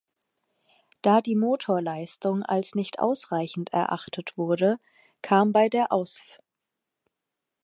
[1.03, 4.79] Da die Motorleistung als nicht ausreichend erachtet wurde,
[5.21, 6.23] kam bei der Ausf.